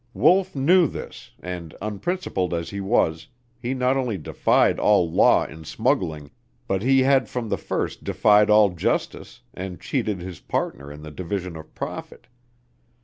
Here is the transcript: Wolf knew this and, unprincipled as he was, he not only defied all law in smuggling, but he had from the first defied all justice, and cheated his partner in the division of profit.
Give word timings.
Wolf 0.15 0.55
knew 0.55 0.87
this 0.87 1.29
and, 1.43 1.75
unprincipled 1.79 2.55
as 2.55 2.71
he 2.71 2.81
was, 2.81 3.27
he 3.61 3.75
not 3.75 3.97
only 3.97 4.17
defied 4.17 4.79
all 4.79 5.07
law 5.11 5.45
in 5.45 5.63
smuggling, 5.63 6.31
but 6.67 6.81
he 6.81 7.03
had 7.03 7.29
from 7.29 7.49
the 7.49 7.55
first 7.59 8.03
defied 8.03 8.49
all 8.49 8.69
justice, 8.71 9.43
and 9.53 9.79
cheated 9.79 10.19
his 10.19 10.39
partner 10.39 10.91
in 10.91 11.03
the 11.03 11.11
division 11.11 11.55
of 11.55 11.75
profit. 11.75 12.25